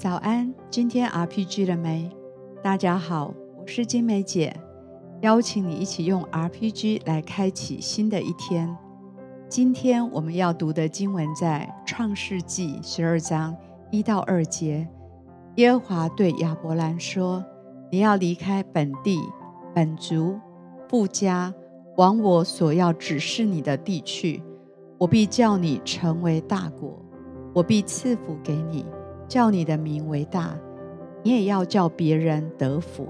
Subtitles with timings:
[0.00, 2.10] 早安，今天 RPG 了没？
[2.62, 4.58] 大家好，我是金梅姐，
[5.20, 8.74] 邀请你一起用 RPG 来开启新的一天。
[9.46, 13.54] 今天我们要读的经文在创世纪十二章
[13.90, 14.88] 一到二节。
[15.56, 17.44] 耶和华对亚伯兰说
[17.92, 19.20] ：“你要离开本地、
[19.74, 20.40] 本族、
[20.88, 21.52] 父家，
[21.98, 24.42] 往我所要指示你的地去。
[24.96, 26.98] 我必叫你成为大国，
[27.52, 28.86] 我必赐福给你，
[29.30, 30.58] 叫你的名为大。
[31.22, 33.04] 你也要叫别人得福。”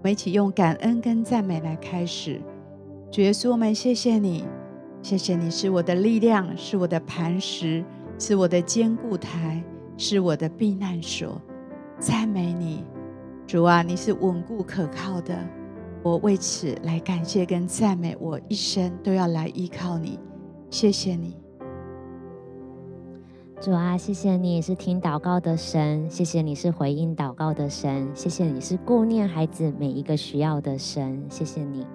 [0.02, 2.40] 们一起用感恩跟赞美来开始。
[3.10, 4.46] 主耶稣，我们谢谢你。
[5.02, 7.84] 谢谢你是我的力量，是我的磐石，
[8.18, 9.62] 是我的坚固台，
[9.98, 11.38] 是我的避难所。
[11.98, 12.82] 赞美你，
[13.46, 15.38] 主啊，你是稳固可靠的。
[16.02, 20.18] 我为此来感谢跟赞美，我一生都要来依靠你。
[20.70, 21.36] 谢谢你，
[23.64, 31.86] 主啊，谢谢你是听祷告的神，谢谢你是回应祷告的神，谢谢你是顾念孩子每一个需要的神，谢谢你。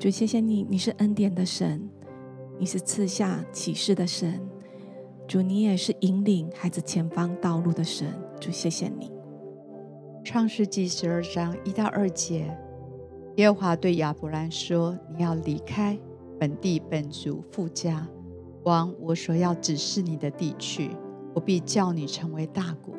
[0.00, 1.88] 主，谢谢你，你是恩典的神，
[2.58, 4.40] 你是赐下启示的神。
[5.28, 8.08] 主，你也是引领孩子前方道路的神。
[8.40, 9.12] 主，谢谢你。
[10.24, 12.52] 创世纪十二章一到二节，
[13.36, 15.96] 耶和华对亚伯兰说：“你要离开
[16.36, 18.04] 本地、本族、父家，
[18.64, 20.90] 往我所要指示你的地去。
[21.34, 22.94] 我必叫你成为大国。”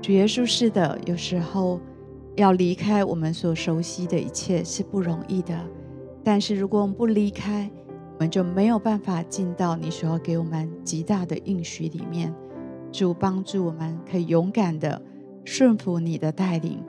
[0.00, 1.80] 主耶稣是的，有时候
[2.36, 5.58] 要离开我们所熟悉的一切是不容易的。
[6.24, 7.70] 但是，如果我们不离开，
[8.14, 12.32] 我们就没有办法进到你所要给我们极大的应许里面。
[12.92, 15.00] 主帮助我们，可以勇敢的
[15.44, 16.80] 顺服你的带领，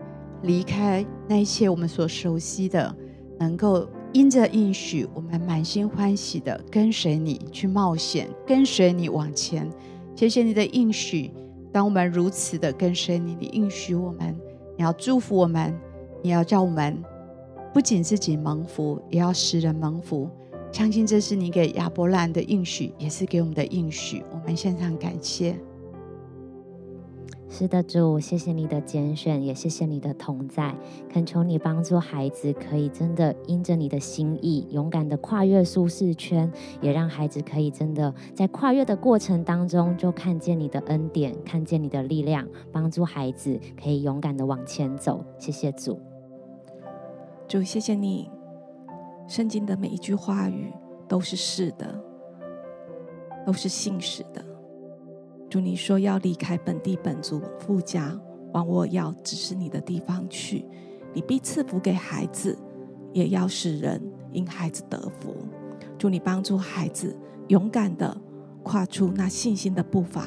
[0.43, 2.95] 离开那一切我们所熟悉的，
[3.39, 9.67] 能够因着应许，我们满心欢喜的跟随你去冒险，跟随你往前。
[10.15, 11.31] 谢谢你的应许，
[11.71, 14.35] 当我们如此的跟随你，你应许我们，
[14.77, 15.75] 你要祝福我们，
[16.21, 16.95] 你要叫我们。
[17.73, 20.29] 不仅自己蒙福，也要使人蒙福。
[20.71, 24.23] 相信这是你给亚伯兰的应许，也是给我们的应许。
[24.31, 25.55] 我们献上感谢。
[27.55, 30.75] 是的，主，谢谢你的拣选，也谢谢你的同在。
[31.07, 45.23] 恳求你帮助孩子，可以真的因着你的心意，勇敢的跨越舒适圈，也让孩子可以真的在跨越的过程当中，就看见你的恩典，看见你的力量，帮助孩子可以勇敢的往前走。
[45.37, 46.01] 谢谢主。
[47.47, 48.31] 主，谢谢你，
[49.27, 50.73] 圣经的每一句话语
[51.07, 52.03] 都是是的，
[53.45, 54.43] 都是信实的。
[55.53, 58.19] 主，你说要离开本地本族父家，
[58.53, 60.65] 往我要指示你的地方去，
[61.13, 62.57] 你必赐福给孩子，
[63.11, 65.35] 也要使人因孩子得福。
[65.95, 67.15] 主，你帮助孩子
[67.49, 68.19] 勇敢的
[68.63, 70.25] 跨出那信心的步伐。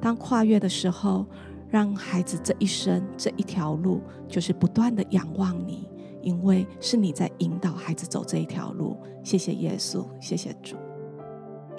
[0.00, 1.26] 当跨越的时候，
[1.68, 5.88] 让孩子这一生这一条路，就是不断的仰望你。
[6.22, 10.76] 因为是你在引导孩子走这一条路，谢谢耶稣，谢谢主。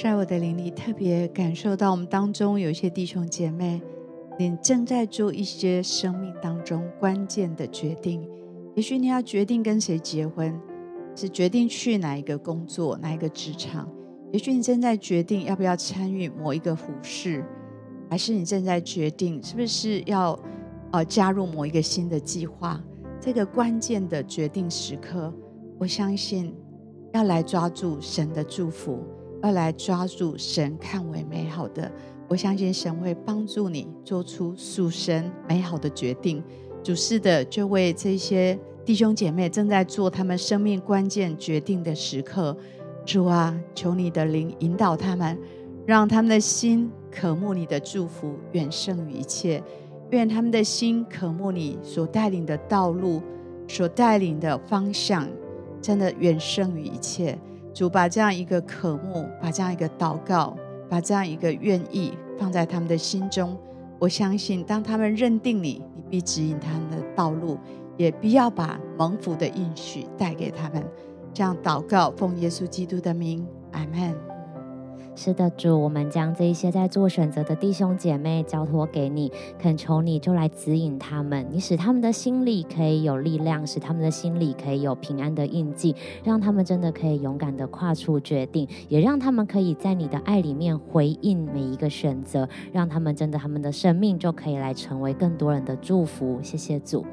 [0.01, 3.81] 在我的灵里，特别感受到我们当中有一些弟兄姐妹，
[4.39, 8.25] 你正在做一些生命当中关键的决定。
[8.75, 10.57] 也许你要决定跟谁结婚，
[11.17, 13.91] 是决定去哪一个工作、哪一个职场。
[14.31, 17.43] 也许你正在决定要不要参与某一个服事，
[18.09, 20.39] 还是你正在决定是不是要
[20.93, 22.81] 呃加入某一个新的计划。
[23.19, 25.33] 这个关键的决定时刻，
[25.77, 26.55] 我相信
[27.11, 29.03] 要来抓住神的祝福，
[29.41, 31.91] 要来抓住神看为美好的。
[32.27, 36.43] 我相信神会帮助你做出属神美好的决定。
[36.83, 42.55] 主是的，就为这些弟兄姐妹正在做他们生命关键决定的时刻，
[43.05, 45.37] 主啊，求你的灵引导他们，
[45.85, 49.61] 让他们的心渴慕你的祝福，远胜于一切。
[50.11, 53.21] 愿他们的心渴慕你所带领的道路，
[53.67, 55.27] 所带领的方向，
[55.81, 57.37] 真的远胜于一切。
[57.79, 60.53] 主把这样一个渴慕，把这样一个祷告，
[60.89, 63.57] 把这样一个愿意放在他们的心中。
[63.97, 67.57] 我相信，当他们认定你，你必指引他们的道路，
[67.95, 70.85] 也必要把蒙福的应许带给他们。
[71.33, 74.13] 这样祷告，奉耶稣基督的名，阿门。
[75.21, 79.29] 是的，主，我们将这一些在做选择的弟兄姐妹交托给你，
[79.61, 85.93] 恳求你就来指引他们，你使他们的心里可以有力量，使他们的心里可以有平安的印记，
[86.23, 96.39] 让他们真的可以勇敢的跨出决定，也让他们可以在你的爱里面回应每一个选择，让他们真的他们的生命就可以来成为更多人的祝福。
[96.41, 97.05] 谢谢主，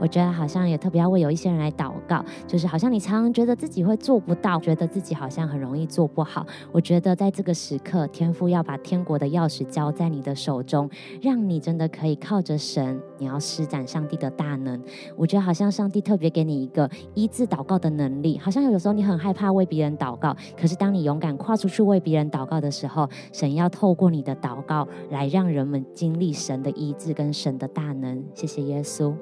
[0.00, 7.51] 我觉得好像也特别要为有一些人来祷告，就是好像你常常觉得自己会做不到，觉得自己好像很容易做不好，我觉得在这个。
[7.52, 10.88] 个时刻，天父要把天国的钥匙交在你的手中，
[11.20, 14.82] 让你真的可以靠着神，你要施展上帝的大能。
[15.18, 28.24] 我觉得好像上帝特别给你一个医治祷告的能力，好像有时候你很害怕为别人祷告，可是当你勇敢跨出去为别人祷告的时候，神要透过你的祷告来让人们经历神的医治跟神的大能。
[28.32, 29.14] 谢谢耶稣。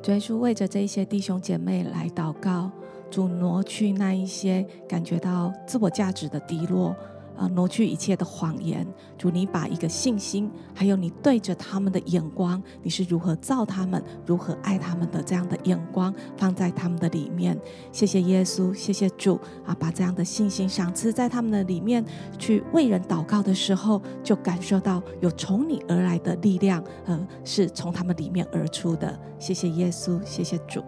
[0.00, 2.70] 主耶稣为着这一些弟兄姐妹来祷告，
[3.10, 6.94] 主挪去那一些感觉到自我价值的低落。
[7.38, 8.84] 啊，挪去一切的谎言，
[9.16, 17.56] 主，你把一个信心，还有你对着他们的眼光，你是如何造他们，如何爱他们的这样的眼光放在他们的里面。
[17.92, 22.04] 谢谢耶稣，谢谢主啊，把这样的信心赏赐在他们的里面，
[22.40, 29.16] 去为人祷告的时候，就感受到有从你而来的力量，呃，是从他们里面而出的。
[29.38, 30.82] 谢谢耶稣，谢谢主。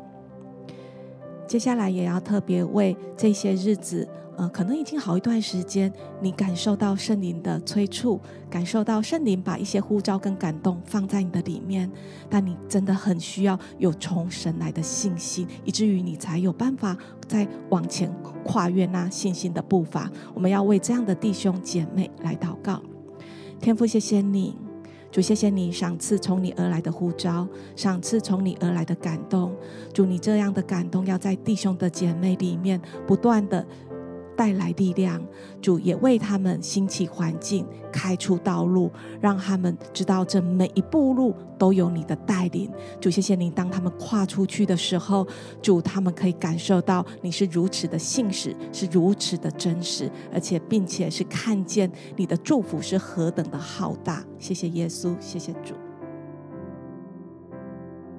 [1.51, 4.09] 接下来也要特别为这些日子。
[4.37, 11.91] 呃，可能已经好一段时间，你感受到圣灵的催促，感受到圣灵把一些呼召跟感动放在你的里面，
[12.29, 18.09] 但你真的很需要有从神来的信心，以至于你才有办法再往前
[18.45, 20.09] 跨越那信心的步伐。
[20.33, 22.81] 我们要为这样的弟兄姐妹来祷告，
[23.61, 24.57] 天父，谢谢你，
[25.11, 29.55] 主，谢谢你赏赐从你而来的呼召，赏赐从你而来的感动，
[29.93, 33.67] 主，你这样的感动要在弟兄的姐妹里面不断的。
[34.41, 35.23] 带来力量，
[35.61, 38.91] 主也为他们兴起环境，开出道路，
[39.21, 42.71] 让他们知道这每一步路都有你的带领。
[42.99, 45.27] 主，谢谢你，当他们跨出去的时候，
[45.61, 54.25] 主他们可以感受到你是如此的信实，是如此的真实，而且并且是看见你的祝福是何等的浩大。
[54.39, 55.75] 谢谢耶稣，谢谢主。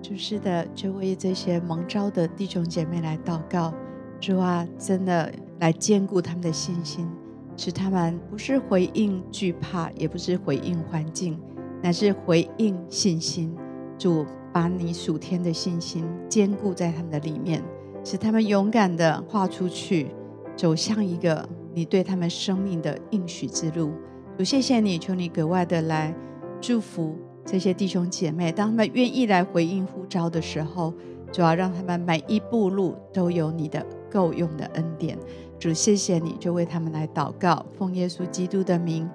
[0.04, 3.74] 主是的，就为这些蒙召的弟兄姐妹来祷告。
[4.20, 5.34] 主啊，真的。
[5.62, 7.08] 来坚固他们的信心，
[7.56, 11.40] 使他们不是回应惧怕，也不是回应环境，
[11.84, 13.56] 乃是回应信心。
[13.96, 17.64] 主把你属天的信心坚固在他们的里面，
[18.04, 20.08] 使他们勇敢地跨出去，
[20.56, 23.92] 走向一个你对他们生命的应许之路。
[24.40, 26.12] 主，谢谢你，求你格外的来
[26.60, 27.16] 祝福
[27.46, 30.92] 这些弟兄姐妹，当他们愿意来回应呼召的时候，
[31.32, 35.16] 主要让他们每一步路都有你的够用的恩典。
[35.62, 39.08] 主，谢谢你，就为他们来祷告，奉耶稣基督的名，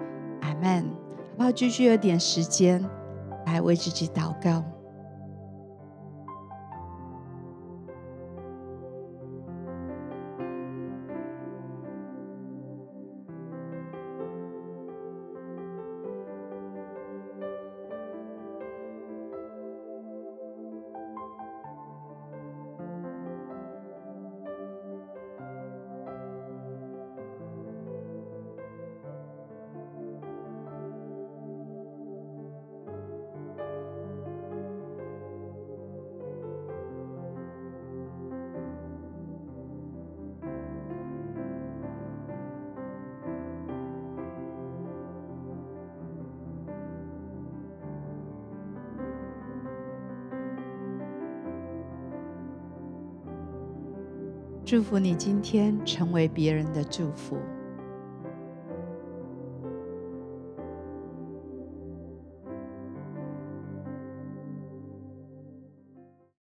[0.42, 0.84] 阿门。
[1.32, 1.50] 好不好？
[1.50, 2.88] 继续有点时间
[3.46, 4.62] 来为自己祷告。
[54.66, 57.38] 祝福你今天成为别人的祝福。